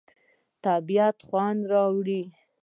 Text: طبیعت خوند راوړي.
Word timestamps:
طبیعت 0.63 1.17
خوند 1.27 1.59
راوړي. 1.71 2.23